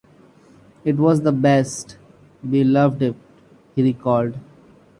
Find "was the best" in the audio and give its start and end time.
0.97-1.95